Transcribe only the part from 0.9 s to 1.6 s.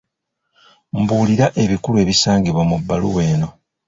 Mbuulira